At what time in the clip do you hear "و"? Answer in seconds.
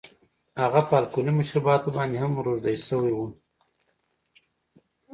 3.15-3.19